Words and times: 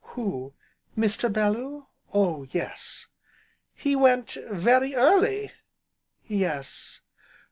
"Who 0.15 0.55
Mr. 0.97 1.31
Bellew? 1.31 1.85
Oh 2.11 2.47
yes!" 2.49 3.05
"He 3.75 3.95
went 3.95 4.35
very 4.49 4.95
early!" 4.95 5.51
"Yes." 6.25 7.01